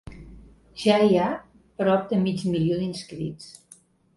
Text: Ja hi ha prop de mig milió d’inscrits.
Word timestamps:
Ja 0.83 0.95
hi 1.09 1.19
ha 1.19 1.27
prop 1.83 2.09
de 2.15 2.21
mig 2.25 2.43
milió 2.55 2.81
d’inscrits. 2.81 3.53